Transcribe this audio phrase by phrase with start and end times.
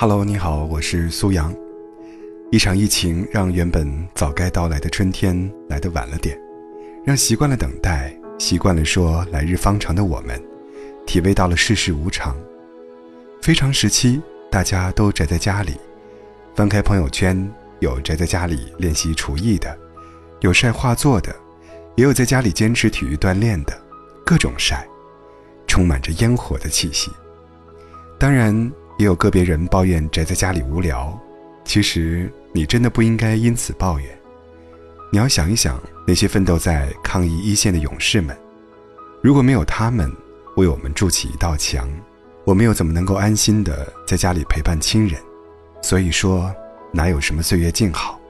[0.00, 1.54] Hello，你好，我是苏阳。
[2.50, 6.40] 一场疫情让原本早该到来的春天来得晚了点，
[7.04, 10.42] 让习惯了等待、习惯了说来日方长的我们，
[11.06, 12.34] 体味到了世事无常。
[13.42, 15.74] 非常时期，大家都宅在家里，
[16.54, 17.46] 翻开朋友圈，
[17.80, 19.78] 有宅在家里练习厨艺的，
[20.40, 21.36] 有晒画作的，
[21.96, 23.78] 也有在家里坚持体育锻炼的，
[24.24, 24.88] 各种晒，
[25.66, 27.10] 充满着烟火的气息。
[28.18, 28.72] 当然。
[29.00, 31.18] 也有个别人抱怨宅在家里无聊，
[31.64, 34.06] 其实你真的不应该因此抱怨。
[35.10, 38.36] 你要想一想那些奋斗在抗疫一线的勇士们，
[39.22, 40.14] 如果没有他们
[40.56, 41.88] 为我们筑起一道墙，
[42.44, 45.18] 我们又怎么能够安心的在家里陪伴亲人？
[45.80, 46.54] 所以说，
[46.92, 48.20] 哪有什么岁月静好，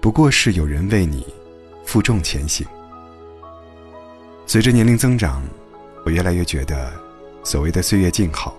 [0.00, 1.26] 不过是有人为你
[1.84, 2.64] 负重前行。
[4.46, 5.42] 随着年龄增长，
[6.04, 6.92] 我越来越觉得，
[7.42, 8.56] 所谓的岁月静好。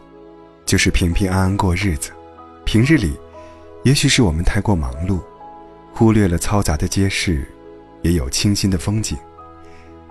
[0.70, 2.12] 就是平平安安过日子。
[2.64, 3.20] 平日里，
[3.81, 5.20] 也许是我们太过忙碌，
[5.95, 7.44] 忽略了嘈杂的街市，
[8.03, 9.17] 也有清新的风景，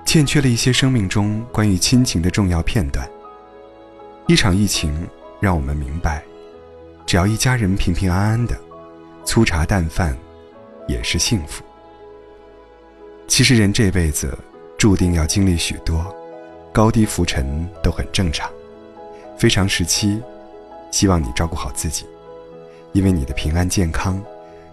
[0.05, 3.09] 欠缺了一些生命中关于亲情的重要片段。
[4.27, 6.25] 一场疫情让我们明白，
[7.07, 8.59] 只要一家人平平安安的，
[9.25, 10.19] 粗茶淡饭
[10.89, 11.63] 也是幸福。
[13.29, 14.37] 其实人这辈子
[14.77, 16.05] 注定要经历许多，
[16.73, 18.51] 高低浮沉都很正常。
[19.39, 20.21] 非常时期。
[20.91, 22.07] 希望你照顾好自己，
[22.93, 24.23] 因为你的平安健康，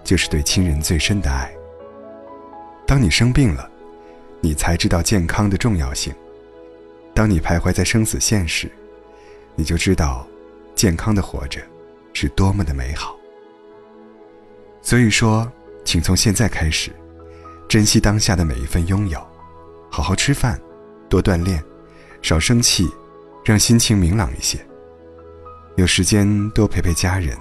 [0.03, 1.51] 就是对亲人最深的爱。
[2.87, 3.69] 当你生病了，
[4.41, 6.13] 你才知道健康的重要性；
[7.13, 8.71] 当你徘徊在生死线时，
[9.55, 10.25] 你就知道，
[10.75, 11.61] 健康的活着，
[12.13, 13.15] 是多么的美好。
[14.81, 15.51] 所以说，
[15.83, 16.91] 请从现在开始，
[17.67, 19.19] 珍惜当下的每一份拥有，
[19.89, 20.61] 好好吃饭，
[21.09, 21.63] 多锻炼，
[22.21, 22.87] 少生气，
[23.43, 24.59] 让心情明朗一些。
[25.75, 27.37] 有时间多陪陪家人，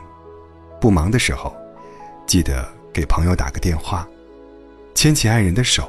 [0.81, 1.55] 不忙的时候，
[2.27, 4.09] 记得给朋友打个电话，
[4.93, 5.89] 牵起爱人的手，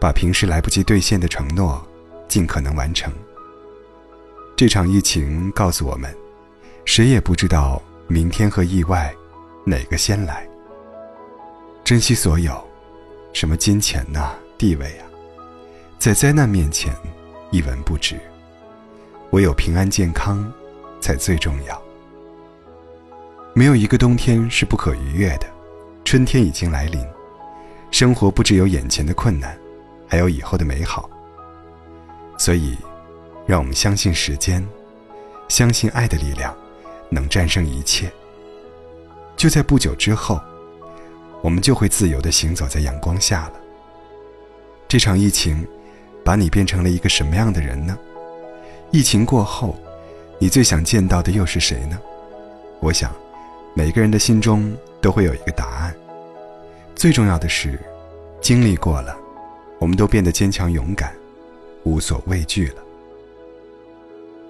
[0.00, 1.86] 把平时来不及兑现的承诺
[2.26, 3.12] 尽可能完成。
[4.56, 6.10] 这场疫情告诉我们，
[6.86, 9.14] 谁也不知道明天和意外
[9.66, 10.48] 哪个先来。
[11.84, 12.66] 珍惜所有，
[13.34, 15.04] 什么金钱呐、地位啊，
[15.98, 16.96] 在灾难面前
[17.50, 18.18] 一文不值，
[19.32, 20.50] 唯有平安健康。
[21.08, 21.82] 才最重要。
[23.54, 25.46] 没有一个冬天是不可逾越的，
[26.04, 27.02] 春天已经来临，
[27.90, 29.58] 生活不只有眼前的困难，
[30.06, 31.08] 还有以后的美好。
[32.36, 32.76] 所以，
[33.46, 34.62] 让我们相信时间，
[35.48, 36.54] 相信爱的力量，
[37.08, 38.12] 能战胜一切。
[39.34, 40.38] 就在不久之后，
[41.40, 43.54] 我们就会自由的行走在阳光下了。
[44.86, 45.66] 这场疫情，
[46.22, 47.96] 把你变成了一个什么样的人呢？
[48.90, 49.74] 疫情过后。
[50.40, 51.98] 你最想见到的又是谁呢？
[52.80, 53.12] 我想，
[53.74, 55.94] 每个人的心中都会有一个答案。
[56.94, 57.78] 最重要的是，
[58.40, 59.16] 经历过了，
[59.80, 61.12] 我们都变得坚强勇敢，
[61.82, 62.82] 无所畏惧了。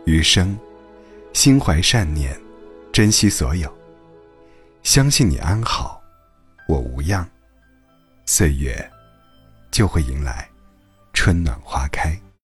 [0.04, 0.58] 余生，
[1.32, 2.38] 心怀善念，
[2.92, 3.72] 珍惜所有，
[4.82, 6.02] 相信你安好，
[6.66, 7.26] 我无恙，
[8.26, 8.90] 岁月
[9.70, 10.46] 就会迎来
[11.14, 12.14] 春暖花开。